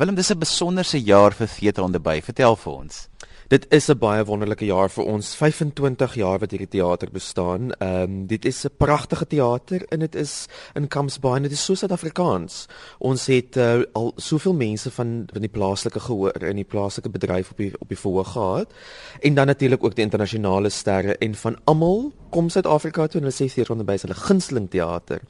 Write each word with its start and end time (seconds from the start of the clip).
Willem, 0.00 0.14
dis 0.14 0.30
'n 0.32 0.38
besonderse 0.38 0.98
jaar 1.02 1.32
vir 1.32 1.46
Theater 1.46 1.82
on 1.84 1.92
the 1.92 2.00
Bay. 2.00 2.22
Vertel 2.22 2.56
vir 2.56 2.72
ons. 2.72 3.08
Dit 3.48 3.66
is 3.68 3.88
'n 3.90 3.98
baie 3.98 4.24
wonderlike 4.24 4.64
jaar 4.64 4.88
vir 4.88 5.04
ons. 5.04 5.34
25 5.34 6.14
jaar 6.14 6.38
wat 6.38 6.50
hierdie 6.50 6.68
teater 6.68 7.10
bestaan. 7.12 7.72
Ehm 7.72 8.02
um, 8.02 8.26
dit 8.26 8.44
is 8.44 8.64
'n 8.64 8.70
pragtige 8.78 9.26
teater 9.26 9.84
en 9.90 9.98
dit 9.98 10.14
is 10.14 10.46
in 10.74 10.88
Kamsbaai 10.88 11.36
en 11.36 11.42
dit 11.42 11.52
is 11.52 11.64
so 11.64 11.74
Suid-Afrikaans. 11.74 12.66
Ons 12.98 13.26
het 13.26 13.56
uh, 13.56 13.82
al 13.92 14.12
soveel 14.16 14.54
mense 14.54 14.90
van 14.90 15.26
van 15.32 15.40
die 15.40 15.50
plaaslike 15.50 16.00
gehoor 16.00 16.42
in 16.42 16.56
die 16.56 16.64
plaaslike 16.64 17.10
bedryf 17.10 17.50
op 17.50 17.56
die 17.56 17.72
op 17.78 17.88
die 17.88 17.98
verhoog 17.98 18.32
gehad. 18.32 18.72
En 19.20 19.34
dan 19.34 19.46
natuurlik 19.46 19.84
ook 19.84 19.94
die 19.94 20.04
internasionale 20.04 20.68
sterre 20.68 21.16
en 21.18 21.34
van 21.34 21.56
almal 21.64 22.12
kom 22.30 22.50
Suid-Afrika 22.50 23.06
toe 23.06 23.20
en 23.20 23.28
hulle 23.28 23.50
sê 23.50 23.66
rondom 23.66 23.86
by 23.86 23.98
hulle 24.00 24.14
gunsteling 24.14 24.68
teater 24.70 25.20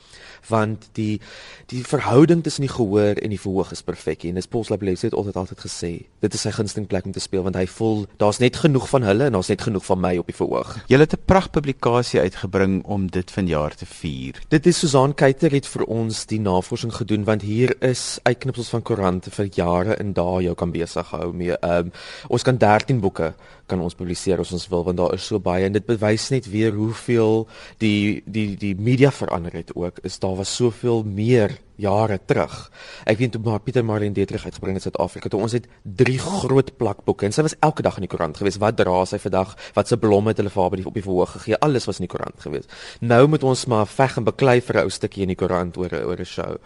want 0.48 0.88
die 0.98 1.20
die 1.72 1.82
verhouding 1.84 2.42
tussen 2.42 2.66
die 2.66 2.72
gehoor 2.72 3.18
en 3.20 3.30
die 3.30 3.40
verhoog 3.40 3.72
is 3.72 3.82
perfek 3.82 4.24
en 4.24 4.38
dis 4.40 4.48
Paul 4.50 4.64
Lablesse 4.68 5.06
het 5.06 5.14
altyd 5.14 5.36
altyd 5.36 5.64
gesê 5.66 5.92
dit 6.20 6.34
is 6.34 6.44
sy 6.46 6.52
gunsteling 6.54 6.88
plek 6.90 7.06
om 7.08 7.12
te 7.16 7.22
speel 7.22 7.44
want 7.46 7.58
hy 7.58 7.66
voel 7.70 8.04
daar's 8.22 8.40
net 8.42 8.56
genoeg 8.62 8.88
van 8.90 9.06
hulle 9.08 9.28
en 9.28 9.36
daar's 9.36 9.50
net 9.52 9.64
genoeg 9.66 9.84
van 9.86 10.00
my 10.00 10.12
op 10.20 10.28
die 10.30 10.36
verhoog. 10.36 10.76
Jy 10.88 10.98
het 10.98 11.14
'n 11.14 11.24
pragtpublikasie 11.26 12.20
uitgebring 12.20 12.84
om 12.84 13.06
dit 13.10 13.30
vanjaar 13.30 13.74
te 13.74 13.86
vier. 13.86 14.40
Dit 14.48 14.66
is 14.66 14.78
Susan 14.78 15.14
Kuyter 15.14 15.50
het 15.50 15.66
vir 15.66 15.84
ons 15.84 16.26
die 16.26 16.40
navorsing 16.40 16.92
gedoen 16.94 17.24
want 17.24 17.42
hier 17.42 17.74
is 17.82 18.18
uitknipsels 18.22 18.68
van 18.68 18.82
koerante 18.82 19.30
vir 19.30 19.48
jare 19.54 19.94
en 19.94 20.12
dae 20.12 20.42
jou 20.42 20.54
kan 20.54 20.70
besig 20.70 21.10
hou 21.10 21.32
mee. 21.32 21.56
Ehm 21.60 21.86
um, 21.86 21.92
ons 22.28 22.42
kan 22.42 22.58
13 22.58 23.00
boeke 23.00 23.34
kan 23.70 23.80
ons 23.84 23.96
publiseer 23.96 24.42
as 24.42 24.52
ons 24.56 24.68
wil 24.72 24.84
want 24.88 24.98
daar 25.00 25.14
is 25.16 25.26
so 25.30 25.40
baie 25.42 25.66
en 25.66 25.76
dit 25.76 25.86
bewys 25.86 26.28
net 26.34 26.48
weer 26.50 26.74
hoeveel 26.76 27.46
die 27.82 28.22
die 28.26 28.54
die 28.60 28.74
media 28.74 29.12
verander 29.14 29.54
het 29.54 29.74
ook. 29.74 30.02
Is 30.06 30.18
daar 30.22 30.36
was 30.40 30.54
soveel 30.56 31.04
meer 31.06 31.58
jare 31.80 32.18
terug. 32.26 32.70
Ek 33.08 33.18
weet 33.20 33.32
toe 33.32 33.40
maar 33.44 33.60
Pieter 33.64 33.84
Marlene 33.84 34.14
Dietrich 34.14 34.44
uitgebring 34.44 34.76
het 34.78 34.86
Suid-Afrika. 34.86 35.28
Toe 35.32 35.40
ons 35.40 35.52
het 35.56 35.66
drie 35.82 36.18
groot 36.18 36.70
plakboeke 36.76 37.26
en 37.26 37.32
sy 37.32 37.44
was 37.46 37.56
elke 37.60 37.82
dag 37.82 37.96
in 38.00 38.06
die 38.06 38.10
koerant 38.12 38.36
geweest. 38.36 38.60
Wat 38.62 38.76
dra 38.76 39.04
sy 39.08 39.18
vandag? 39.22 39.56
Wat 39.74 39.88
se 39.88 39.98
blomme 40.00 40.32
het 40.32 40.40
hulle 40.42 40.52
vir 40.52 40.62
haar 40.62 40.70
by 40.74 40.80
die 40.80 40.86
op 40.90 40.98
die 40.98 41.04
verhoog 41.04 41.34
gegee? 41.38 41.58
Alles 41.64 41.88
was 41.88 42.00
in 42.00 42.06
die 42.06 42.12
koerant 42.12 42.40
geweest. 42.44 42.72
Nou 43.00 43.26
moet 43.28 43.44
ons 43.46 43.66
maar 43.70 43.88
veg 43.90 44.16
en 44.20 44.28
beklei 44.28 44.60
vir 44.60 44.76
'n 44.76 44.84
ou 44.84 44.90
stukkie 44.90 45.22
in 45.22 45.32
die 45.32 45.36
koerant 45.36 45.76
oor 45.76 45.92
oor 45.92 46.20
'n 46.20 46.24
show. 46.24 46.56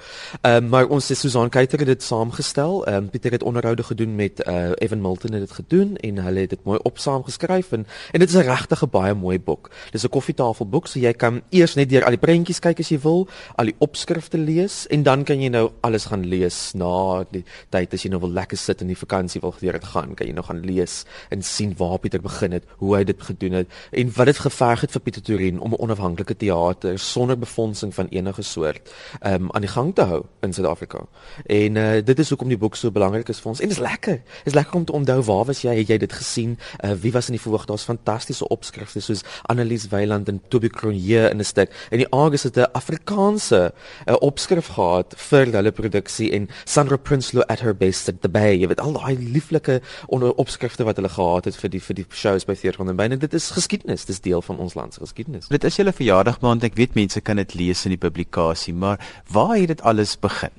Ehm 0.43 0.65
um, 0.65 0.69
maar 0.69 0.87
ons 0.87 1.09
het 1.09 1.19
Susan 1.19 1.51
Kuyter 1.51 1.79
het 1.79 1.89
dit 1.89 2.03
saamgestel. 2.03 2.87
Ehm 2.87 2.97
um, 2.97 3.11
Pieter 3.11 3.33
het 3.33 3.43
onderhoude 3.43 3.83
gedoen 3.83 4.15
met 4.17 4.43
uh, 4.47 4.73
Evan 4.79 5.01
Milton 5.01 5.33
het 5.33 5.41
dit 5.41 5.53
gedoen 5.53 5.97
en 5.97 6.19
hulle 6.19 6.41
het 6.41 6.51
dit 6.51 6.65
mooi 6.65 6.79
op 6.83 6.99
saamgeskryf 6.99 7.73
en 7.73 7.87
en 8.13 8.21
dit 8.21 8.29
is 8.29 8.35
'n 8.35 8.49
regtig 8.49 8.91
baie 8.91 9.15
mooi 9.15 9.39
boek. 9.41 9.71
Dis 9.91 10.05
'n 10.05 10.09
koffietafelboek 10.09 10.87
so 10.87 10.99
jy 10.99 11.13
kan 11.13 11.43
eers 11.51 11.75
net 11.75 11.89
deur 11.89 12.05
al 12.05 12.11
die 12.11 12.19
prentjies 12.19 12.59
kyk 12.59 12.79
as 12.79 12.89
jy 12.89 12.99
wil, 13.01 13.29
al 13.57 13.65
die 13.65 13.77
opskrifte 13.79 14.39
lees 14.39 14.87
en 14.87 15.03
dan 15.05 15.25
kan 15.25 15.41
jy 15.41 15.49
nou 15.53 15.71
alles 15.87 16.07
gaan 16.11 16.25
lees 16.29 16.73
na 16.75 17.25
die 17.31 17.45
tyd 17.75 17.95
as 17.95 18.05
jy 18.05 18.11
nou 18.11 18.21
wil 18.25 18.33
lekker 18.35 18.59
sit 18.59 18.83
in 18.85 18.89
die 18.89 18.99
vakansie 18.99 19.41
wil 19.41 19.55
deur 19.61 19.79
dit 19.79 19.85
gaan, 19.85 20.15
kan 20.15 20.27
jy 20.27 20.35
nou 20.37 20.45
gaan 20.47 20.63
lees 20.65 21.05
en 21.31 21.43
sien 21.43 21.75
waar 21.79 21.99
Pieter 21.99 22.23
begin 22.25 22.53
het, 22.57 22.65
hoe 22.79 22.97
hy 22.97 23.05
dit 23.05 23.23
gedoen 23.23 23.53
het 23.61 23.69
en 23.93 24.13
wat 24.17 24.27
dit 24.27 24.39
geverg 24.47 24.85
het 24.87 24.95
vir 24.97 25.05
Pieter 25.05 25.23
Torin 25.23 25.61
om 25.61 25.73
'n 25.73 25.81
onafhanklike 25.81 26.37
teater 26.37 26.99
sonder 26.99 27.39
befondsing 27.39 27.95
van 27.95 28.07
enige 28.11 28.43
soort 28.43 28.93
um, 29.27 29.51
aan 29.53 29.61
die 29.61 29.71
gang 29.71 29.95
te 29.95 30.03
hou 30.03 30.23
in 30.41 30.53
Suid-Afrika. 30.53 31.07
En 31.47 31.77
uh, 31.77 32.05
dit 32.05 32.19
is 32.19 32.29
hoekom 32.29 32.49
die 32.49 32.59
boek 32.59 32.77
so 32.77 32.91
belangrik 32.91 33.29
is 33.29 33.41
vir 33.41 33.51
ons 33.51 33.61
en 33.61 33.69
dit 33.69 33.77
is 33.77 33.83
lekker. 33.83 34.21
Dit 34.45 34.53
is 34.53 34.55
lekker 34.55 34.75
om 34.75 34.85
te 34.85 34.93
onthou 34.93 35.23
waar 35.23 35.45
was 35.45 35.63
jy? 35.63 35.77
Het 35.77 35.89
jy 35.89 35.99
dit 35.99 36.13
gesien? 36.13 36.59
Uh, 36.85 36.93
wie 36.93 37.13
was 37.13 37.29
in 37.29 37.37
die 37.37 37.43
verhoog? 37.43 37.67
Daar's 37.67 37.85
fantastiese 37.85 38.49
opskrifte 38.49 39.01
soos 39.01 39.23
Annelies 39.43 39.89
Weiland 39.89 40.29
en 40.29 40.41
Toby 40.49 40.69
Cronje 40.69 41.31
in 41.31 41.39
'n 41.39 41.45
stuk. 41.45 41.73
En 41.91 41.99
die 41.99 42.09
August 42.11 42.45
het 42.45 42.57
'n 42.57 42.73
Afrikaanse 42.73 43.73
uh, 44.07 44.15
opskrif 44.21 44.67
gehad 44.67 44.94
gehad 44.95 45.15
vir 45.19 45.51
hulle 45.55 45.73
produksie 45.73 46.31
en 46.35 46.49
Sandra 46.65 46.97
Prinsloo 46.97 47.45
at 47.49 47.61
her 47.61 47.75
best 47.75 48.09
at 48.09 48.23
the 48.23 48.29
bay. 48.29 48.55
Jy 48.59 48.69
weet 48.71 48.81
al 48.83 48.95
daai 48.97 49.19
lieflike 49.19 49.81
onder 50.09 50.35
opskrifte 50.41 50.85
wat 50.85 50.97
hulle 51.01 51.11
gehad 51.11 51.49
het 51.49 51.59
vir 51.59 51.71
die 51.71 51.81
vir 51.81 51.99
die 52.01 52.07
shows 52.13 52.47
by 52.47 52.55
Theater 52.55 52.85
on 52.85 52.91
the 52.91 52.95
Bay. 52.95 53.11
En 53.11 53.19
dit 53.19 53.35
is 53.35 53.51
geskiedenis, 53.55 54.07
dis 54.07 54.21
deel 54.21 54.43
van 54.43 54.59
ons 54.59 54.75
land 54.75 54.95
se 54.95 55.03
geskiedenis. 55.03 55.51
Dit 55.53 55.65
is 55.65 55.79
julle 55.81 55.93
verjaardag 55.93 56.41
maand. 56.45 56.65
Ek 56.65 56.79
weet 56.79 56.95
mense 56.95 57.21
kan 57.21 57.41
dit 57.43 57.55
lees 57.59 57.85
in 57.85 57.95
die 57.97 58.01
publikasie, 58.01 58.75
maar 58.75 59.03
waar 59.33 59.57
het 59.59 59.75
dit 59.75 59.83
alles 59.83 60.17
begin? 60.21 60.55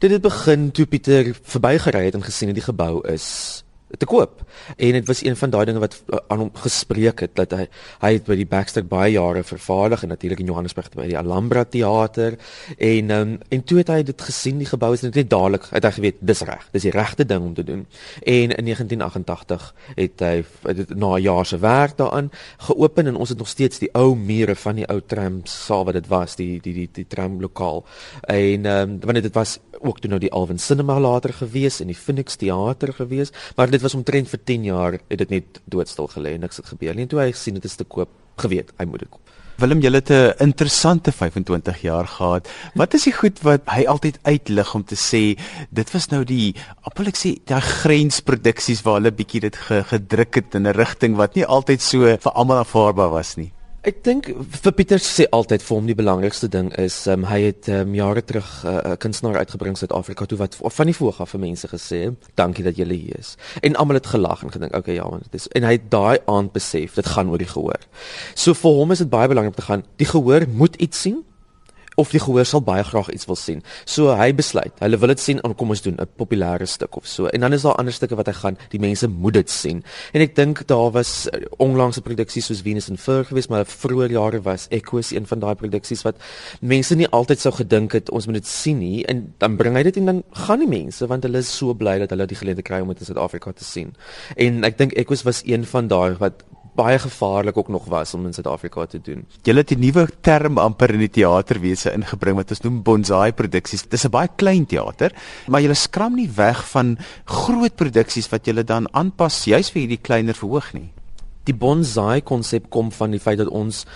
Dit 0.00 0.10
het 0.10 0.22
begin 0.24 0.70
toe 0.72 0.86
Pieter 0.86 1.34
verbygery 1.42 2.06
het 2.08 2.16
en 2.16 2.24
gesien 2.24 2.48
het 2.48 2.56
die 2.56 2.64
gebou 2.64 3.00
is 3.08 3.62
te 3.98 4.06
koop. 4.06 4.42
En 4.76 4.92
dit 4.92 5.06
was 5.06 5.24
een 5.24 5.36
van 5.36 5.50
daai 5.50 5.64
dinge 5.64 5.78
wat 5.78 6.02
uh, 6.08 6.18
aan 6.28 6.38
hom 6.38 6.50
gespreek 6.54 7.20
het 7.20 7.34
dat 7.34 7.54
hy 7.56 7.66
hy 8.00 8.12
het 8.12 8.26
by 8.26 8.36
die 8.38 8.46
Baxter 8.46 8.84
baie 8.86 9.12
jare 9.12 9.42
vervaardig 9.46 10.02
en 10.02 10.12
natuurlik 10.14 10.40
in 10.40 10.50
Johannesburg 10.50 10.90
by 10.94 11.08
die 11.10 11.18
Alhambra 11.18 11.64
teater 11.64 12.36
en 12.78 13.10
um, 13.10 13.36
en 13.48 13.64
toe 13.64 13.78
het 13.78 13.90
hy 13.92 14.02
dit 14.06 14.22
gesien 14.22 14.58
die 14.58 14.68
gebou 14.68 14.92
is 14.94 15.02
net 15.02 15.18
dadelik 15.30 15.66
het 15.70 15.84
hy 15.84 15.92
geweet 15.98 16.20
dis 16.20 16.42
reg. 16.46 16.66
Dis 16.72 16.86
die 16.86 16.94
regte 16.94 17.26
ding 17.26 17.44
om 17.50 17.54
te 17.54 17.64
doen. 17.66 17.86
En 18.22 18.54
in 18.56 18.70
1988 18.70 19.74
het 19.96 20.24
hy 20.24 20.34
dit 20.74 20.94
na 20.94 21.16
'n 21.16 21.22
jaar 21.22 21.46
se 21.46 21.58
werk 21.58 21.96
daaraan 21.96 22.30
geopen 22.58 23.06
en 23.06 23.16
ons 23.16 23.28
het 23.28 23.38
nog 23.38 23.48
steeds 23.48 23.78
die 23.78 23.90
ou 23.94 24.14
mure 24.16 24.54
van 24.54 24.74
die 24.74 24.86
ou 24.86 25.00
tram 25.06 25.40
saal 25.44 25.84
wat 25.84 25.94
dit 25.94 26.06
was, 26.06 26.36
die 26.36 26.60
die 26.60 26.74
die 26.74 26.88
die 26.92 27.06
tram 27.06 27.40
lokaal. 27.40 27.84
En 28.20 28.66
um, 28.66 29.00
wanneer 29.00 29.22
dit 29.22 29.34
was 29.34 29.58
ook 29.80 30.00
toe 30.00 30.10
nou 30.10 30.20
die 30.20 30.32
Alvin 30.32 30.58
Cinema 30.58 30.98
later 31.00 31.32
gewees 31.32 31.80
en 31.80 31.86
die 31.86 31.96
Phoenix 31.96 32.36
teater 32.36 32.92
gewees, 32.92 33.32
maar 33.56 33.70
dit 33.70 33.79
was 33.82 33.94
omtrent 33.94 34.28
vir 34.28 34.40
10 34.44 34.64
jaar 34.64 34.92
het 34.98 35.18
dit 35.18 35.30
net 35.30 35.60
doodstil 35.64 36.08
gelê 36.08 36.34
en 36.34 36.40
niks 36.40 36.56
het 36.56 36.66
gebeur 36.66 36.94
nie. 36.94 37.02
En 37.02 37.08
toe 37.08 37.20
hy 37.20 37.32
gesien 37.32 37.54
dit 37.54 37.64
is 37.64 37.76
te 37.76 37.84
koop, 37.84 38.08
geweet 38.36 38.72
hy 38.78 38.84
moet 38.84 39.04
dit 39.04 39.10
koop. 39.10 39.30
Willem, 39.60 39.82
jy 39.84 39.90
het 39.92 40.10
'n 40.10 40.32
interessante 40.38 41.12
25 41.12 41.82
jaar 41.82 42.06
gehad. 42.06 42.48
Wat 42.74 42.94
is 42.94 43.04
die 43.04 43.12
goed 43.12 43.42
wat 43.42 43.60
hy 43.66 43.84
altyd 43.84 44.18
uitlig 44.22 44.74
om 44.74 44.84
te 44.84 44.96
sê 44.96 45.38
dit 45.70 45.92
was 45.92 46.08
nou 46.08 46.24
die 46.24 46.54
appel 46.80 47.06
ek 47.06 47.16
sê 47.16 47.36
daai 47.44 47.60
grensproduksies 47.60 48.82
waar 48.82 48.94
hulle 48.94 49.12
bietjie 49.12 49.40
dit 49.40 49.56
gedruk 49.56 50.34
het 50.34 50.54
in 50.54 50.66
'n 50.66 50.72
rigting 50.72 51.16
wat 51.16 51.34
nie 51.34 51.44
altyd 51.44 51.82
so 51.82 52.16
vir 52.16 52.32
almal 52.32 52.58
aanvaarbaar 52.58 53.10
was 53.10 53.36
nie. 53.36 53.52
Ek 53.80 54.02
dink 54.04 54.26
vir 54.28 54.74
Pieter 54.76 55.00
sê 55.00 55.24
altyd 55.32 55.62
vir 55.64 55.78
hom 55.78 55.86
die 55.88 55.94
belangrikste 55.96 56.50
ding 56.52 56.66
is 56.76 56.98
um, 57.08 57.22
hy 57.24 57.38
het 57.46 57.70
um, 57.72 57.94
jare 57.96 58.20
terug 58.20 58.48
eh, 58.60 58.68
'n 58.68 58.90
uh, 58.92 58.96
kunstenaar 59.00 59.38
uitgebring 59.40 59.72
in 59.72 59.80
Suid-Afrika 59.80 60.26
toe 60.28 60.36
wat 60.36 60.58
van 60.60 60.90
die 60.90 60.96
voorga 60.98 61.24
vir 61.24 61.40
mense 61.40 61.64
gesê 61.64 62.00
dankie 62.36 62.64
dat 62.64 62.76
julle 62.76 62.92
hier 62.92 63.16
is 63.16 63.38
en 63.62 63.76
almal 63.80 63.96
het 63.96 64.12
gelag 64.12 64.42
en 64.44 64.52
gedink 64.52 64.76
okay 64.76 64.94
ja 65.00 65.08
want 65.08 65.24
dit 65.24 65.40
is 65.40 65.48
en 65.56 65.64
hy 65.64 65.72
het 65.78 65.88
daai 65.88 66.20
aand 66.26 66.52
besef 66.52 66.94
dit 66.94 67.06
gaan 67.06 67.30
oor 67.32 67.40
die 67.40 67.48
gehoor. 67.48 67.80
So 68.34 68.52
vir 68.52 68.70
hom 68.70 68.92
is 68.92 68.98
dit 68.98 69.08
baie 69.08 69.28
belangrik 69.28 69.56
om 69.56 69.60
te 69.64 69.68
gaan 69.72 69.84
die 69.96 70.12
gehoor 70.12 70.44
moet 70.52 70.76
iets 70.76 71.00
sien 71.00 71.24
of 72.00 72.12
die 72.14 72.22
gehoor 72.22 72.48
sal 72.48 72.62
baie 72.64 72.84
graag 72.86 73.10
iets 73.14 73.28
wil 73.28 73.38
sien. 73.38 73.62
So 73.84 74.14
hy 74.16 74.30
besluit, 74.36 74.72
hulle 74.82 74.98
wil 75.00 75.12
dit 75.12 75.22
sien 75.22 75.40
en 75.44 75.54
kom 75.58 75.74
ons 75.74 75.82
doen 75.84 75.96
'n 76.00 76.08
populêre 76.16 76.66
stuk 76.66 76.96
of 76.96 77.06
so. 77.06 77.26
En 77.26 77.40
dan 77.40 77.52
is 77.52 77.62
daar 77.62 77.76
ander 77.76 77.92
stukke 77.92 78.16
wat 78.16 78.26
hy 78.26 78.32
gaan, 78.32 78.56
die 78.70 78.80
mense 78.80 79.08
moet 79.08 79.34
dit 79.34 79.50
sien. 79.50 79.82
En 80.12 80.20
ek 80.20 80.34
dink 80.36 80.66
daar 80.66 80.90
was 80.92 81.28
uh, 81.28 81.40
onlangse 81.58 82.00
produksies 82.00 82.46
soos 82.46 82.62
Venus 82.62 82.90
and 82.90 83.00
Fur 83.00 83.24
gewees, 83.24 83.48
maar 83.48 83.64
vroeër 83.66 84.10
jare 84.10 84.40
was 84.42 84.66
Echoes 84.70 85.12
een 85.12 85.26
van 85.26 85.38
daai 85.38 85.54
produksies 85.54 86.02
wat 86.02 86.16
mense 86.60 86.94
nie 86.94 87.08
altyd 87.08 87.40
sou 87.40 87.52
gedink 87.52 87.92
het 87.92 88.10
ons 88.10 88.26
moet 88.26 88.40
dit 88.40 88.46
sien 88.46 88.78
nie 88.78 89.04
en 89.04 89.34
dan 89.38 89.56
bring 89.56 89.76
hy 89.76 89.82
dit 89.82 89.96
en 89.96 90.06
dan 90.06 90.22
gaan 90.46 90.58
die 90.58 90.68
mense 90.68 91.06
want 91.06 91.22
hulle 91.22 91.38
is 91.38 91.50
so 91.56 91.74
bly 91.74 91.98
dat 91.98 92.10
hulle 92.10 92.26
die 92.26 92.36
geleentheid 92.36 92.66
kry 92.66 92.80
om 92.80 92.88
dit 92.88 93.00
in 93.00 93.06
Suid-Afrika 93.06 93.52
te 93.52 93.64
sien. 93.64 93.94
En 94.36 94.64
ek 94.64 94.78
dink 94.78 94.92
Echoes 94.92 95.22
was 95.22 95.42
een 95.44 95.66
van 95.66 95.88
daai 95.88 96.16
wat 96.18 96.44
baie 96.76 96.98
gevaarlik 96.98 97.56
ook 97.56 97.68
nog 97.68 97.84
was 97.90 98.14
om 98.14 98.26
in 98.26 98.34
Suid-Afrika 98.34 98.86
te 98.86 99.00
doen. 99.02 99.26
Jy 99.42 99.54
het 99.54 99.70
'n 99.72 99.80
nuwe 99.80 100.08
term 100.20 100.58
amper 100.58 100.94
in 100.94 100.98
die 100.98 101.10
teaterwese 101.10 101.92
ingebring 101.92 102.36
wat 102.36 102.50
ons 102.50 102.60
noem 102.60 102.82
bonsai 102.82 103.32
produksies. 103.32 103.82
Dit 103.82 103.92
is 103.92 104.04
'n 104.04 104.10
baie 104.10 104.28
klein 104.36 104.66
teater, 104.66 105.12
maar 105.48 105.60
jy 105.60 105.74
skram 105.74 106.14
nie 106.14 106.30
weg 106.36 106.68
van 106.70 106.98
groot 107.24 107.74
produksies 107.74 108.28
wat 108.28 108.46
jy 108.46 108.62
dan 108.62 108.86
aanpas 108.92 109.44
juis 109.44 109.70
vir 109.70 109.80
hierdie 109.80 110.02
kleiner 110.02 110.34
verhoog 110.34 110.72
nie. 110.72 110.90
Die 111.44 111.54
bonsai 111.54 112.20
konsep 112.20 112.70
kom 112.70 112.92
van 112.92 113.10
die 113.10 113.20
feit 113.20 113.38
dat 113.38 113.48
ons 113.48 113.86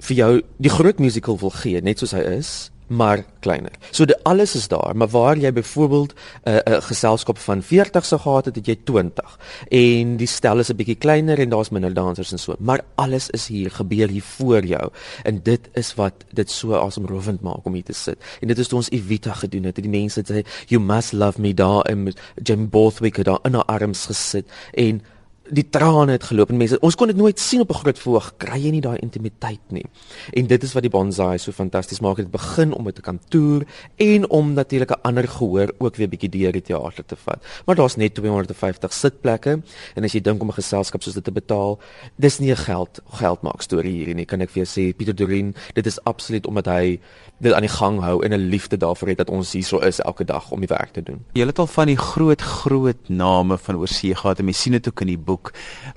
vir 0.00 0.16
jou 0.16 0.42
die 0.58 0.70
groot 0.70 0.98
musical 0.98 1.38
wil 1.38 1.50
gee, 1.50 1.80
net 1.80 1.98
soos 1.98 2.12
hy 2.12 2.20
is, 2.38 2.70
maar 2.90 3.24
kleiner. 3.40 3.70
So 3.90 4.04
dit 4.04 4.18
alles 4.22 4.54
is 4.54 4.68
daar, 4.68 4.96
maar 4.96 5.08
waar 5.08 5.38
jy 5.38 5.52
byvoorbeeld 5.52 6.12
'n 6.12 6.50
uh, 6.50 6.54
'n 6.54 6.72
uh, 6.72 6.82
geselskap 6.82 7.38
van 7.38 7.62
40 7.62 8.04
sou 8.04 8.20
gehad 8.20 8.44
het, 8.44 8.56
het 8.56 8.66
jy 8.66 8.78
20. 8.84 9.38
En 9.68 10.16
die 10.16 10.26
stel 10.26 10.58
is 10.58 10.68
'n 10.68 10.76
bietjie 10.76 10.94
kleiner 10.94 11.38
en 11.38 11.48
daar's 11.48 11.70
minder 11.70 11.94
dansers 11.94 12.32
en 12.32 12.38
so, 12.38 12.54
maar 12.58 12.80
alles 12.94 13.30
is 13.30 13.46
hier 13.46 13.70
gebeur 13.70 14.08
hier 14.08 14.22
voor 14.22 14.64
jou. 14.64 14.90
En 15.22 15.40
dit 15.42 15.68
is 15.72 15.94
wat 15.94 16.14
dit 16.32 16.50
so 16.50 16.74
asemrowend 16.74 17.40
maak 17.40 17.64
om 17.64 17.74
hier 17.74 17.84
te 17.84 17.92
sit. 17.92 18.18
En 18.40 18.48
dit 18.48 18.58
is 18.58 18.68
toe 18.68 18.78
ons 18.78 18.90
Evita 18.90 19.32
gedoen 19.32 19.64
het. 19.64 19.74
Die 19.74 19.88
mense 19.88 20.22
sê 20.26 20.46
you 20.66 20.82
must 20.82 21.12
love 21.12 21.40
me 21.40 21.54
daar 21.54 21.82
en 21.82 22.12
Jim 22.42 22.68
Bothwick 22.68 23.24
daar 23.24 23.38
in 23.42 23.54
haar 23.54 23.64
arms 23.64 24.06
gesit 24.06 24.50
en 24.72 25.02
die 25.50 25.66
trane 25.68 26.14
het 26.14 26.24
geloop 26.30 26.52
en 26.52 26.58
mense 26.60 26.78
ons 26.86 26.96
kon 26.98 27.10
dit 27.10 27.18
nooit 27.18 27.38
sien 27.38 27.60
op 27.60 27.70
'n 27.70 27.80
groot 27.82 27.98
verhoog 27.98 28.32
kry 28.38 28.58
jy 28.58 28.70
nie 28.70 28.80
daai 28.80 28.98
intimiteit 29.02 29.60
nie. 29.70 29.84
En 30.32 30.46
dit 30.46 30.62
is 30.62 30.72
wat 30.72 30.82
die 30.82 30.90
bonsai 30.90 31.38
so 31.38 31.52
fantasties 31.52 32.00
maak 32.00 32.16
dit 32.16 32.30
begin 32.30 32.72
om 32.72 32.84
met 32.84 32.98
'n 32.98 33.02
kantoor 33.02 33.64
en 33.96 34.30
om 34.30 34.52
natuurlik 34.54 34.90
'n 34.90 35.02
ander 35.02 35.28
gehoor 35.28 35.72
ook 35.78 35.96
weer 35.96 36.08
bietjie 36.08 36.30
deur 36.30 36.52
die 36.52 36.62
teater 36.62 37.04
te 37.04 37.16
vat. 37.16 37.42
Maar 37.66 37.76
daar's 37.76 37.96
net 37.96 38.14
250 38.14 38.92
sitplekke 38.92 39.62
en 39.94 40.04
as 40.04 40.12
jy 40.12 40.20
dink 40.20 40.40
om 40.40 40.48
'n 40.48 40.54
geselskap 40.54 41.02
soos 41.02 41.14
dit 41.14 41.24
te 41.24 41.32
betaal 41.32 41.78
dis 42.16 42.38
nie 42.38 42.50
'n 42.50 42.56
geld 42.56 43.00
geld 43.10 43.42
maak 43.42 43.62
storie 43.62 43.92
hierdie 43.92 44.14
nie 44.14 44.26
kan 44.26 44.40
ek 44.40 44.50
vir 44.50 44.64
jou 44.64 44.68
sê. 44.68 44.96
Pieter 44.96 45.14
Dorin 45.14 45.54
dit 45.74 45.86
is 45.86 46.04
absoluut 46.04 46.46
omdat 46.46 46.66
hy 46.66 47.00
dit 47.40 47.52
aan 47.52 47.64
die 47.64 47.76
gang 47.76 48.00
hou 48.00 48.22
en 48.24 48.32
'n 48.32 48.48
liefde 48.50 48.76
daarvoor 48.76 49.08
het 49.08 49.18
dat 49.18 49.30
ons 49.30 49.52
hierso 49.52 49.78
is 49.78 50.00
elke 50.00 50.24
dag 50.24 50.50
om 50.50 50.60
die 50.60 50.68
werk 50.68 50.92
te 50.92 51.02
doen. 51.02 51.24
Jy 51.32 51.46
het 51.46 51.58
al 51.58 51.66
van 51.66 51.86
die 51.86 51.96
groot 51.96 52.40
groot 52.40 53.08
name 53.08 53.58
van 53.58 53.76
oorsee 53.76 54.14
gehad 54.14 54.38
en 54.38 54.44
mens 54.44 54.60
sien 54.62 54.72
dit 54.72 54.88
ook 54.88 55.00
in 55.00 55.06
die 55.06 55.18
boek. 55.18 55.39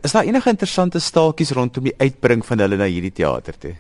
Is 0.02 0.12
daar 0.12 0.24
enige 0.24 0.50
interessante 0.50 1.00
staaltjies 1.00 1.52
rondom 1.52 1.84
die 1.84 1.98
uitbring 1.98 2.46
van 2.46 2.60
hulle 2.60 2.78
na 2.78 2.86
hierdie 2.86 3.12
teater 3.12 3.58
toe? 3.60 3.74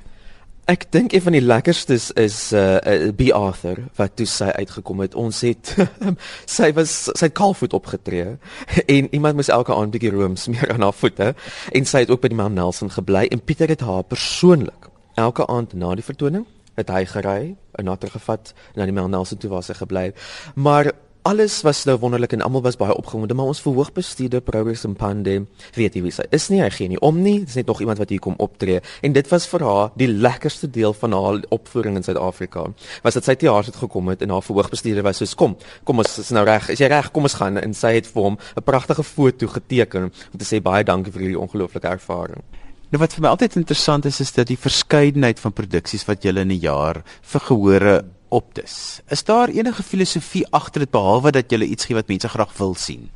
Ek 0.71 0.85
dink 0.95 1.11
een 1.11 1.21
van 1.21 1.35
die 1.35 1.43
lekkerstes 1.43 2.11
is 2.15 2.37
uh, 2.55 2.77
uh 2.79 3.09
B 3.11 3.33
Arthur 3.35 3.81
wat 3.99 4.15
toe 4.15 4.25
sy 4.25 4.47
uitgekom 4.47 5.01
het. 5.03 5.15
Ons 5.19 5.41
het 5.43 5.73
sy 6.57 6.69
was 6.77 6.93
sy 7.11 7.27
het 7.27 7.35
kaalvoet 7.35 7.75
opgetree 7.75 8.37
en 8.85 9.09
iemand 9.11 9.35
moes 9.35 9.51
elke 9.51 9.75
aand 9.75 9.91
bietjie 9.91 10.13
room 10.15 10.37
smeer 10.39 10.71
aan 10.71 10.85
haar 10.87 10.95
voete 10.95 11.33
en 11.71 11.85
sy 11.85 12.05
het 12.05 12.13
ook 12.13 12.23
by 12.23 12.31
die 12.31 12.39
Mount 12.39 12.55
Nelson 12.55 12.93
gebly 12.95 13.25
en 13.27 13.43
Pieter 13.43 13.75
het 13.75 13.83
haar 13.83 14.07
persoonlik 14.07 14.87
elke 15.19 15.47
aand 15.51 15.75
na 15.75 15.91
die 15.99 16.07
vertoning 16.07 16.47
het 16.79 16.89
hy 16.89 17.03
gery 17.11 17.41
en 17.77 17.89
na 17.89 17.95
teruggevat 17.99 18.53
na 18.77 18.87
die 18.87 18.95
Mount 18.95 19.11
Nelson 19.11 19.41
toe 19.41 19.51
waar 19.51 19.65
sy 19.65 19.75
gebly 19.77 20.09
het. 20.09 20.21
Maar 20.55 20.93
alles 21.23 21.61
was 21.63 21.83
nou 21.87 21.95
wonderlik 21.97 22.33
en 22.35 22.41
almal 22.43 22.61
was 22.65 22.75
baie 22.75 22.95
opgewonde, 22.95 23.33
maar 23.33 23.51
ons 23.51 23.61
verhoogbestuurder 23.63 24.41
Progress 24.43 24.83
in 24.83 24.95
Pande, 24.99 25.35
weet 25.77 25.95
jy 25.95 26.01
wie 26.03 26.11
sy 26.11 26.25
is 26.35 26.49
nie, 26.51 26.59
hy 26.59 26.69
gee 26.73 26.91
nie 26.91 26.99
om 26.99 27.21
nie, 27.23 27.37
dis 27.45 27.55
net 27.59 27.69
nog 27.71 27.79
iemand 27.83 28.01
wat 28.01 28.11
hier 28.11 28.21
kom 28.23 28.35
optree 28.43 28.81
en 29.01 29.15
dit 29.15 29.29
was 29.31 29.47
vir 29.47 29.63
haar 29.63 29.93
die 29.99 30.09
lekkerste 30.11 30.67
deel 30.67 30.95
van 30.99 31.15
haar 31.15 31.39
opvoering 31.55 31.95
in 31.99 32.03
Suid-Afrika. 32.03 32.65
Was 33.05 33.15
dit 33.15 33.29
sy 33.29 33.37
teater 33.39 33.71
het 33.71 33.79
gekom 33.79 34.11
het 34.11 34.25
en 34.25 34.33
haar 34.35 34.43
verhoogbestuurder 34.43 35.05
was 35.07 35.21
soos 35.23 35.35
kom, 35.39 35.55
kom 35.87 36.03
ons 36.03 36.17
is 36.19 36.33
nou 36.35 36.43
reg, 36.47 36.67
is 36.75 36.83
jy 36.83 36.91
reg, 36.91 37.07
kom 37.15 37.29
ons 37.29 37.37
gaan 37.39 37.61
en 37.61 37.77
sy 37.77 37.95
het 38.01 38.09
vir 38.09 38.27
hom 38.27 38.37
'n 38.57 38.65
pragtige 38.67 39.03
foto 39.03 39.47
geteken 39.47 40.11
om 40.11 40.37
te 40.37 40.45
sê 40.45 40.59
baie 40.61 40.83
dankie 40.83 41.11
vir 41.11 41.21
hierdie 41.21 41.39
ongelooflike 41.39 41.87
ervaring. 41.87 42.43
Nou 42.91 42.99
wat 42.99 43.13
vir 43.13 43.23
my 43.23 43.29
altyd 43.29 43.55
interessant 43.55 44.05
is 44.05 44.19
is 44.19 44.31
dat 44.31 44.47
die 44.47 44.57
verskeidenheid 44.57 45.39
van 45.39 45.53
produksies 45.53 46.05
wat 46.05 46.23
jy 46.23 46.29
in 46.29 46.51
'n 46.51 46.59
jaar 46.59 47.03
vir 47.21 47.41
gehore 47.41 48.03
optes. 48.33 49.01
Is 49.13 49.23
daar 49.23 49.51
enige 49.53 49.83
filosofie 49.83 50.45
agter 50.49 50.85
dit 50.85 50.91
behalwe 50.93 51.31
dat 51.31 51.51
jy 51.51 51.61
iets 51.67 51.85
gee 51.85 51.97
wat 51.97 52.09
mense 52.11 52.29
graag 52.29 52.57
wil 52.57 52.73
sien? 52.75 53.09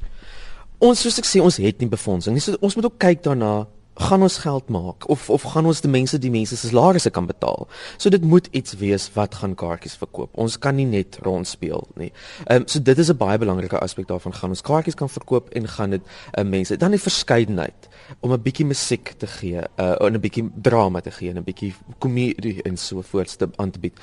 Ons 0.78 1.02
soos 1.02 1.18
ek 1.18 1.26
sê, 1.26 1.42
ons 1.42 1.58
het 1.58 1.82
nie 1.82 1.90
befondsing. 1.90 2.38
So, 2.42 2.54
ons 2.62 2.78
moet 2.78 2.86
ook 2.86 3.00
kyk 3.02 3.24
daarna 3.26 3.66
gaan 3.98 4.22
ons 4.22 4.38
geld 4.38 4.70
maak 4.70 5.08
of 5.10 5.30
of 5.30 5.42
gaan 5.42 5.66
ons 5.66 5.82
die 5.82 5.90
mense 5.90 6.20
die 6.22 6.32
mense 6.32 6.58
se 6.58 6.70
salarisse 6.70 7.10
kan 7.10 7.26
betaal. 7.26 7.68
So 7.98 8.10
dit 8.14 8.24
moet 8.24 8.48
iets 8.52 8.76
wees 8.78 9.08
wat 9.14 9.36
gaan 9.42 9.56
kaartjies 9.58 9.98
verkoop. 9.98 10.30
Ons 10.38 10.58
kan 10.62 10.76
nie 10.78 10.86
net 10.86 11.18
rond 11.26 11.48
speel 11.48 11.88
nie. 11.96 12.12
Ehm 12.46 12.62
um, 12.62 12.68
so 12.68 12.80
dit 12.80 12.98
is 12.98 13.10
'n 13.10 13.18
baie 13.18 13.38
belangrike 13.38 13.80
aspek 13.80 14.08
daarvan 14.08 14.34
gaan 14.34 14.50
ons 14.50 14.62
kaartjies 14.62 14.96
kan 14.96 15.10
verkoop 15.10 15.50
en 15.50 15.68
gaan 15.68 15.90
dit 15.90 16.02
uh, 16.38 16.44
mense 16.44 16.78
dan 16.78 16.92
die 16.92 17.02
verskeidenheid 17.02 17.90
om 18.20 18.32
'n 18.34 18.42
bietjie 18.42 18.66
musiek 18.66 19.14
te 19.18 19.28
gee, 19.28 19.62
uh, 19.80 19.96
en 20.02 20.14
'n 20.14 20.22
bietjie 20.22 20.50
drama 20.62 21.00
te 21.00 21.12
gee 21.12 21.30
en 21.30 21.38
'n 21.38 21.44
bietjie 21.44 21.74
komedie 21.98 22.62
en 22.64 22.78
so 22.78 23.02
voorts 23.02 23.36
te 23.36 23.50
aan 23.56 23.72
te 23.72 23.80
bied. 23.80 24.00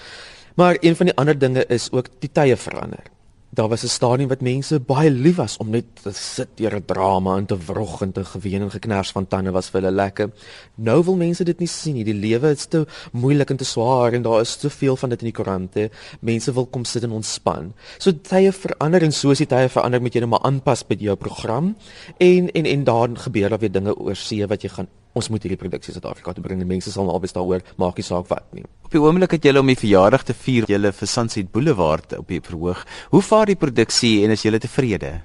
Maar 0.55 0.77
een 0.81 0.97
van 0.97 1.07
die 1.07 1.15
ander 1.15 1.39
dinge 1.39 1.67
is 1.67 1.91
ook 1.91 2.09
die 2.19 2.31
tye 2.33 2.57
verander. 2.57 3.03
Daar 3.55 3.69
was 3.69 3.83
'n 3.83 3.89
stadium 3.89 4.29
wat 4.29 4.41
mense 4.41 4.81
baie 4.81 5.11
lief 5.11 5.37
was 5.37 5.57
om 5.57 5.71
net 5.71 5.85
te 6.03 6.13
sit 6.13 6.49
deur 6.55 6.75
'n 6.75 6.85
drama 6.85 7.37
en 7.37 7.47
te 7.47 7.59
wrog 7.59 8.03
en 8.03 8.13
te 8.13 8.25
geween 8.25 8.63
en 8.63 8.71
geknars 8.71 9.11
van 9.11 9.29
tande 9.29 9.51
was 9.51 9.69
vir 9.69 9.81
hulle 9.81 9.95
lekker. 9.95 10.31
Nou 10.75 11.05
wil 11.05 11.17
mense 11.17 11.45
dit 11.45 11.59
nie 11.59 11.69
sien 11.69 11.95
nie. 11.95 12.05
Die 12.05 12.15
lewe 12.15 12.51
is 12.51 12.67
te 12.67 12.87
moeilik 13.13 13.51
en 13.51 13.57
te 13.57 13.65
swaar 13.65 14.13
en 14.13 14.23
daar 14.23 14.41
is 14.41 14.57
te 14.57 14.71
veel 14.71 14.97
van 14.97 15.09
dit 15.09 15.21
in 15.21 15.25
die 15.25 15.43
koerante. 15.43 15.91
Mense 16.21 16.53
wil 16.53 16.67
kom 16.67 16.85
sit 16.85 17.03
en 17.03 17.11
ontspan. 17.11 17.73
So 17.99 18.13
tye 18.23 18.53
verander 18.53 19.03
en 19.03 19.13
soos 19.13 19.39
die 19.39 19.47
tye 19.47 19.69
verander 19.69 20.01
moet 20.01 20.15
jy 20.15 20.21
net 20.21 20.29
nou 20.29 20.41
maar 20.41 20.51
aanpas 20.51 20.87
by 20.87 20.97
jou 20.99 21.17
program 21.17 21.77
en 22.17 22.51
en 22.51 22.67
en 22.67 22.85
daar 22.85 23.09
gebeur 23.17 23.49
daar 23.49 23.59
weer 23.59 23.73
dinge 23.73 23.97
oor 23.97 24.17
see 24.17 24.47
wat 24.47 24.63
jy 24.63 24.69
gaan 24.69 24.89
ons 25.15 25.31
moet 25.31 25.45
hierdie 25.47 25.61
produksie 25.61 25.95
Suid-Afrika 25.95 26.35
toe 26.35 26.45
bring 26.45 26.61
en 26.61 26.71
mense 26.71 26.91
sal 26.93 27.11
albei 27.11 27.31
daaroor 27.35 27.63
maak 27.81 28.01
nie 28.01 28.07
saak 28.07 28.27
wat 28.33 28.47
nie. 28.53 28.65
Op 28.85 28.91
die 28.95 29.03
oomblik 29.03 29.37
het 29.37 29.47
julle 29.47 29.63
om 29.63 29.71
die 29.71 29.79
verjaardag 29.79 30.27
te 30.27 30.35
vier, 30.35 30.67
julle 30.69 30.93
vir 30.93 31.11
Sunset 31.11 31.53
Boulevard 31.53 32.19
op 32.19 32.29
die 32.29 32.43
verhoog. 32.43 32.85
Hoe 33.15 33.23
vaar 33.23 33.47
die 33.47 33.61
produksie 33.61 34.25
en 34.25 34.35
is 34.35 34.45
julle 34.47 34.63
tevrede? 34.63 35.21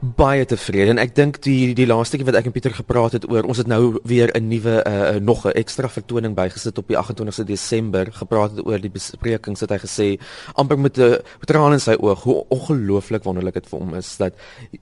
baie 0.00 0.44
tevrede 0.48 0.92
en 0.92 1.00
ek 1.00 1.14
dink 1.16 1.38
die 1.44 1.72
die 1.76 1.86
laaste 1.88 2.18
keer 2.18 2.28
wat 2.28 2.38
ek 2.40 2.48
en 2.48 2.54
Pieter 2.54 2.74
gepraat 2.74 3.16
het 3.16 3.26
oor 3.30 3.46
ons 3.48 3.60
het 3.60 3.68
nou 3.70 3.98
weer 4.04 4.30
'n 4.34 4.48
nuwe 4.48 4.82
uh, 4.82 5.20
nog 5.20 5.46
'n 5.46 5.54
ekstra 5.54 5.88
vertoning 5.88 6.34
bygesit 6.34 6.78
op 6.78 6.88
die 6.88 6.96
28ste 6.96 7.44
Desember 7.44 8.12
gepraat 8.12 8.56
het 8.56 8.66
oor 8.66 8.78
die 8.78 8.90
besprekings 8.90 9.60
het 9.60 9.70
hy 9.70 9.78
gesê 9.78 10.08
amper 10.54 10.78
met 10.78 10.98
'n 10.98 11.18
traan 11.46 11.72
in 11.72 11.80
sy 11.80 11.96
oog 11.98 12.22
hoe 12.22 12.44
ongelooflik 12.48 13.24
wonderlik 13.24 13.54
dit 13.54 13.66
vir 13.66 13.78
hom 13.78 13.94
is 13.94 14.16
dat 14.16 14.34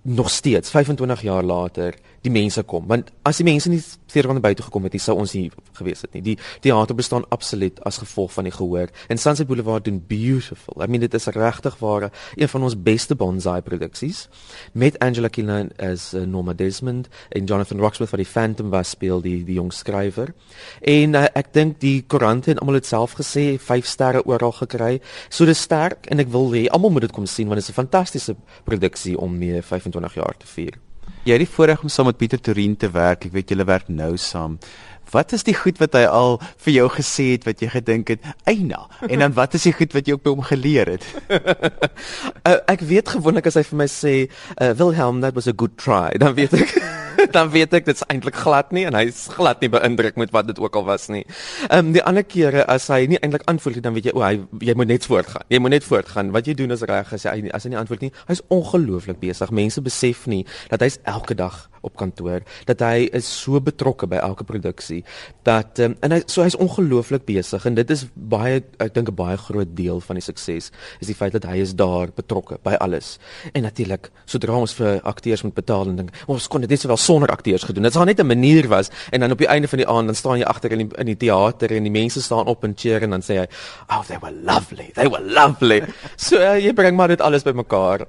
nog 0.02 0.30
steeds 0.30 0.70
25 0.70 1.22
jaar 1.22 1.42
later 1.42 1.94
die 2.24 2.32
mense 2.32 2.62
kom 2.62 2.88
want 2.90 3.12
as 3.28 3.40
die 3.40 3.46
mense 3.48 3.70
nie 3.70 3.80
seker 3.80 4.30
van 4.30 4.40
buite 4.40 4.66
gekom 4.66 4.88
het 4.88 4.96
nie 4.96 5.02
sou 5.02 5.16
ons 5.20 5.34
hier 5.36 5.52
gewees 5.78 6.04
het 6.06 6.14
nie 6.16 6.24
die 6.32 6.36
teater 6.64 6.96
bestaan 6.96 7.26
absoluut 7.34 7.80
as 7.84 8.00
gevolg 8.02 8.32
van 8.32 8.48
die 8.48 8.54
gehoor 8.54 8.92
en 9.08 9.20
Sunset 9.20 9.48
Boulevard 9.50 9.84
doen 9.84 10.00
beautiful 10.08 10.82
i 10.82 10.88
mean 10.88 11.04
dit 11.04 11.14
is 11.14 11.28
regtig 11.36 11.78
ware 11.82 12.10
een 12.36 12.48
van 12.48 12.62
ons 12.62 12.78
beste 12.90 13.14
bonsai 13.14 13.60
produksies 13.62 14.28
met 14.72 14.98
Angela 15.04 15.28
Killian 15.28 15.70
as 15.78 16.12
uh, 16.14 16.24
Norma 16.26 16.52
Desmond 16.52 17.08
en 17.28 17.44
Jonathan 17.44 17.78
Roxworth 17.78 18.10
wat 18.10 18.22
die 18.22 18.28
Phantom 18.28 18.70
was 18.70 18.94
speel 18.94 19.22
die 19.24 19.42
die 19.44 19.58
jong 19.58 19.72
skrywer. 19.72 20.32
En 20.80 21.18
uh, 21.18 21.26
ek 21.34 21.52
dink 21.56 21.80
die 21.84 21.96
koerante 22.06 22.52
het 22.52 22.62
almal 22.62 22.80
dit 22.80 22.88
self 22.88 23.16
gesê 23.20 23.46
5 23.60 23.90
sterre 23.90 24.24
oral 24.28 24.54
gekry. 24.60 24.98
So 25.28 25.48
dis 25.48 25.62
sterk 25.66 26.08
en 26.12 26.22
ek 26.22 26.32
wil 26.34 26.50
hê 26.54 26.66
almal 26.70 26.94
moet 26.94 27.08
dit 27.08 27.16
kom 27.16 27.28
sien 27.30 27.50
want 27.50 27.60
dit 27.60 27.68
is 27.68 27.74
'n 27.74 27.80
fantastiese 27.82 28.36
produksie 28.64 29.18
om 29.18 29.38
mee 29.38 29.62
25 29.62 30.20
jaar 30.20 30.36
te 30.38 30.46
vier. 30.46 30.83
Jy 31.24 31.38
het 31.38 31.40
die 31.40 31.48
voorreg 31.48 31.82
om 31.82 31.88
saam 31.88 32.10
met 32.10 32.18
Pieter 32.20 32.40
Torin 32.40 32.76
te 32.76 32.90
werk. 32.92 33.24
Ek 33.24 33.32
weet 33.32 33.54
julle 33.54 33.64
werk 33.64 33.88
nou 33.88 34.16
saam. 34.20 34.58
Wat 35.10 35.32
is 35.32 35.44
die 35.46 35.54
goed 35.54 35.78
wat 35.82 35.94
hy 35.98 36.04
al 36.08 36.38
vir 36.64 36.72
jou 36.72 36.88
gesê 36.96 37.26
het 37.34 37.44
wat 37.48 37.60
jy 37.60 37.68
gedink 37.68 38.08
het, 38.08 38.20
"Eina." 38.44 38.86
En 39.08 39.18
dan 39.18 39.32
wat 39.32 39.54
is 39.54 39.62
die 39.62 39.72
goed 39.72 39.92
wat 39.92 40.06
jy 40.06 40.12
ook 40.12 40.22
by 40.22 40.30
hom 40.30 40.42
geleer 40.42 40.86
het? 40.86 41.04
uh, 41.30 42.56
ek 42.74 42.80
weet 42.80 43.08
gewoonlik 43.08 43.46
as 43.46 43.54
hy 43.54 43.62
vir 43.62 43.76
my 43.76 43.86
sê, 43.86 44.30
uh, 44.60 44.72
"Wilhelm, 44.72 45.20
that 45.20 45.34
was 45.34 45.46
a 45.46 45.52
good 45.56 45.76
try." 45.76 46.10
Dan 46.18 46.34
weet 46.34 46.52
ek 46.54 46.74
dan 47.36 47.50
weet 47.50 47.72
ek 47.74 47.84
dit's 47.88 48.04
eintlik 48.10 48.36
glad 48.36 48.72
nie 48.72 48.84
en 48.88 48.94
hy's 48.94 49.28
glad 49.34 49.60
nie 49.60 49.70
beïndruk 49.72 50.16
met 50.20 50.32
wat 50.34 50.46
dit 50.46 50.58
ook 50.58 50.76
al 50.76 50.84
was 50.84 51.08
nie. 51.08 51.24
Ehm 51.68 51.86
um, 51.86 51.92
die 51.92 52.02
ander 52.02 52.24
kere 52.24 52.64
as 52.70 52.88
hy 52.92 53.06
nie 53.10 53.20
eintlik 53.20 53.46
antwoord 53.50 53.78
nie, 53.78 53.84
dan 53.84 53.94
weet 53.94 54.10
jy 54.10 54.14
o, 54.14 54.22
hy 54.24 54.40
jy 54.60 54.74
moet 54.74 54.90
net 54.90 55.06
voortgaan. 55.06 55.46
Jy 55.48 55.58
moet 55.58 55.76
net 55.78 55.84
voortgaan. 55.84 56.32
Wat 56.34 56.46
jy 56.46 56.54
doen 56.54 56.74
is 56.74 56.82
reg 56.82 57.12
as 57.12 57.26
hy 57.28 57.50
as 57.52 57.64
hy 57.64 57.74
nie 57.74 57.80
antwoord 57.80 58.00
nie. 58.06 58.12
Hy's 58.28 58.42
ongelooflik 58.54 59.20
besig. 59.22 59.50
Mense 59.54 59.84
besef 59.84 60.26
nie 60.30 60.44
dat 60.72 60.84
hy's 60.84 60.98
elke 61.04 61.34
dag 61.38 61.68
op 61.84 61.96
kantoor 61.96 62.42
dat 62.66 62.80
hy 62.80 63.08
is 63.12 63.28
so 63.28 63.60
betrokke 63.60 64.08
by 64.10 64.16
elke 64.16 64.44
produksie 64.48 65.02
dat 65.46 65.78
um, 65.84 65.96
en 66.00 66.16
hy 66.16 66.22
so 66.26 66.42
hy's 66.42 66.56
ongelooflik 66.56 67.26
besig 67.28 67.66
en 67.68 67.76
dit 67.78 67.90
is 67.94 68.06
baie 68.14 68.62
ek 68.82 68.94
dink 68.94 69.08
'n 69.10 69.14
baie 69.14 69.36
groot 69.36 69.76
deel 69.76 70.00
van 70.00 70.16
die 70.16 70.24
sukses 70.24 70.70
is 71.00 71.06
die 71.06 71.14
feit 71.14 71.32
dat 71.32 71.44
hy 71.44 71.58
is 71.62 71.74
daar 71.74 72.08
betrokke 72.14 72.58
by 72.64 72.74
alles. 72.80 73.18
En 73.52 73.62
natuurlik 73.62 74.10
sodra 74.26 74.56
ons 74.56 74.74
vir 74.74 75.00
akteurs 75.02 75.42
moet 75.42 75.54
betaal 75.54 75.88
en 75.88 75.96
dink 75.96 76.10
ons 76.26 76.48
kon 76.48 76.60
dit 76.60 76.70
net 76.70 76.80
sowel 76.80 77.00
sonder 77.00 77.28
akteurs 77.28 77.64
gedoen 77.64 77.88
dit 77.88 77.92
sou 77.92 78.04
net 78.04 78.20
'n 78.20 78.26
manier 78.26 78.68
was 78.68 78.90
en 79.12 79.20
dan 79.20 79.30
op 79.30 79.38
die 79.38 79.48
einde 79.48 79.68
van 79.68 79.78
die 79.78 79.88
aand 79.88 80.06
dan 80.06 80.14
staan 80.14 80.38
jy 80.38 80.44
agter 80.44 80.72
in 80.72 80.78
die, 80.78 80.96
in 80.98 81.06
die 81.06 81.16
teater 81.16 81.72
en 81.72 81.82
die 81.82 81.90
mense 81.90 82.22
staan 82.22 82.46
op 82.46 82.64
en 82.64 82.74
cheer 82.76 83.02
en 83.02 83.10
dan 83.10 83.22
sê 83.22 83.38
hy 83.38 83.46
oh 83.90 84.02
they 84.06 84.18
were 84.22 84.34
lovely 84.42 84.90
they 84.94 85.08
were 85.08 85.22
lovely. 85.22 85.82
So 86.16 86.36
uh, 86.36 86.58
jy 86.58 86.72
bring 86.72 86.96
maar 86.96 87.08
dit 87.08 87.20
alles 87.20 87.42
bymekaar 87.42 88.06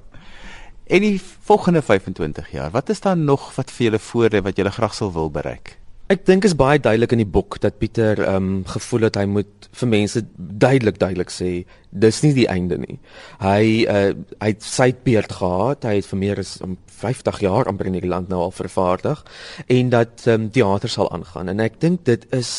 En 0.86 1.02
die 1.02 1.22
volgende 1.42 1.82
25 1.82 2.52
jaar, 2.52 2.72
wat 2.72 2.90
is 2.90 3.02
daar 3.02 3.18
nog 3.18 3.56
wat 3.56 3.72
vir 3.72 3.88
julle 3.88 4.00
voor 4.00 4.30
lê 4.30 4.42
wat 4.46 4.58
julle 4.58 4.72
graag 4.72 4.94
sal 4.94 5.12
wil 5.14 5.32
bereik? 5.34 5.78
Ek 6.14 6.22
dink 6.28 6.46
is 6.46 6.54
baie 6.54 6.78
duidelik 6.78 7.16
in 7.16 7.24
die 7.24 7.32
boek 7.38 7.58
dat 7.64 7.80
Pieter 7.82 8.20
ehm 8.22 8.36
um, 8.36 8.60
gevoel 8.70 9.08
het 9.08 9.16
hy 9.18 9.24
moet 9.26 9.70
vir 9.80 9.90
mense 9.90 10.22
duidelik 10.38 11.00
duidelik 11.02 11.34
sê 11.34 11.50
dis 11.90 12.22
nie 12.22 12.34
die 12.38 12.46
einde 12.46 12.78
nie. 12.78 13.00
Hy 13.42 13.64
uh, 13.90 14.12
hy 14.38 14.52
het 14.52 14.62
sy 14.62 14.92
beurt 15.08 15.34
gehad, 15.40 15.90
hy 15.90 15.96
het 15.98 16.10
vir 16.12 16.22
meer 16.22 16.44
as 16.44 16.60
um, 16.62 16.78
50 17.02 17.42
jaar 17.42 17.66
amper 17.66 17.90
in 17.90 17.98
die 17.98 18.06
land 18.06 18.30
nou 18.30 18.44
al 18.46 18.54
vervaardig 18.54 19.26
en 19.66 19.90
dat 19.90 20.28
ehm 20.28 20.46
um, 20.46 20.50
teater 20.54 20.94
sal 20.94 21.10
aangaan 21.10 21.50
en 21.50 21.66
ek 21.66 21.82
dink 21.82 22.06
dit 22.06 22.30
is 22.30 22.52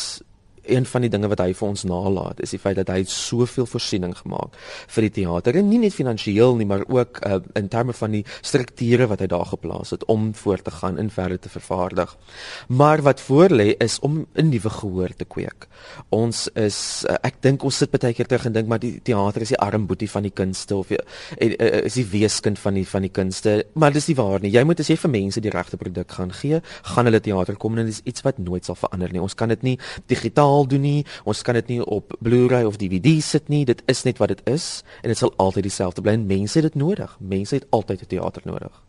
een 0.67 0.85
van 0.85 1.01
die 1.01 1.09
dinge 1.09 1.27
wat 1.31 1.39
hy 1.39 1.53
vir 1.53 1.67
ons 1.67 1.83
nalat 1.83 2.39
is 2.43 2.53
die 2.55 2.61
feit 2.61 2.77
dat 2.79 2.89
hy 2.93 3.03
soveel 3.03 3.65
voorsiening 3.65 4.15
gemaak 4.17 4.55
vir 4.95 5.07
die 5.07 5.13
teater 5.21 5.57
en 5.59 5.69
nie 5.69 5.81
net 5.81 5.95
finansiëel 5.95 6.55
nie 6.57 6.67
maar 6.69 6.85
ook 6.87 7.21
uh, 7.25 7.39
in 7.55 7.67
terme 7.71 7.93
van 7.93 8.11
die 8.11 8.23
strukture 8.41 9.07
wat 9.07 9.23
hy 9.23 9.29
daar 9.31 9.45
geplaas 9.45 9.93
het 9.95 10.05
om 10.11 10.33
voort 10.33 10.63
te 10.67 10.71
gaan 10.71 10.97
en 10.97 11.09
verder 11.09 11.39
te 11.39 11.49
vervaardig. 11.49 12.15
Maar 12.67 13.01
wat 13.01 13.21
voor 13.21 13.49
lê 13.49 13.73
is 13.83 13.99
om 13.99 14.25
'n 14.33 14.49
nuwe 14.49 14.69
gehoor 14.69 15.13
te 15.15 15.25
kweek. 15.25 15.67
Ons 16.09 16.49
is 16.53 17.05
uh, 17.09 17.15
ek 17.21 17.41
dink 17.41 17.63
ons 17.63 17.77
sit 17.77 17.91
baie 17.91 18.13
keer 18.13 18.27
terug 18.27 18.45
en 18.45 18.53
dink 18.53 18.67
maar 18.67 18.79
die 18.79 18.99
teater 19.03 19.41
is 19.41 19.53
die 19.53 19.59
armboetie 19.59 20.09
van 20.09 20.23
die 20.23 20.31
kunste 20.31 20.75
of 20.75 20.91
uh, 20.91 20.97
is 21.39 21.93
die 21.93 22.05
weeskind 22.05 22.59
van 22.59 22.73
die 22.73 22.87
van 22.87 23.01
die 23.01 23.11
kunste, 23.11 23.65
maar 23.73 23.93
dis 23.93 24.07
nie 24.07 24.15
waar 24.15 24.41
nie. 24.41 24.51
Jy 24.51 24.63
moet 24.63 24.79
as 24.79 24.89
jy 24.89 24.97
vir 24.97 25.11
mense 25.11 25.41
die 25.41 25.53
regte 25.53 25.77
produk 25.77 26.11
gaan 26.11 26.31
gee, 26.31 26.61
gaan 26.83 27.05
hulle 27.05 27.19
teater 27.19 27.55
kom 27.55 27.77
en 27.77 27.85
dit 27.85 27.93
is 27.93 28.01
iets 28.03 28.21
wat 28.21 28.37
nooit 28.37 28.65
sal 28.65 28.75
verander 28.75 29.11
nie. 29.11 29.21
Ons 29.21 29.35
kan 29.35 29.49
dit 29.49 29.63
nie 29.63 29.77
digitaal 30.07 30.56
doen 30.65 30.81
nie. 30.81 31.05
Ons 31.23 31.41
kan 31.41 31.53
dit 31.53 31.67
nie 31.67 31.85
op 31.85 32.15
Blu-ray 32.19 32.63
of 32.63 32.77
DVD 32.77 33.21
sit 33.21 33.47
nie. 33.47 33.65
Dit 33.65 33.83
is 33.85 34.03
net 34.03 34.17
wat 34.17 34.27
dit 34.27 34.41
is 34.49 34.83
en 35.01 35.09
dit 35.09 35.17
sal 35.17 35.33
altyd 35.37 35.63
dieselfde 35.63 36.01
bly. 36.01 36.15
Mense 36.15 36.57
het 36.57 36.71
dit 36.71 36.81
nodig. 36.81 37.17
Mense 37.19 37.55
het 37.55 37.65
altyd 37.69 38.01
'n 38.01 38.07
teater 38.07 38.41
nodig. 38.45 38.86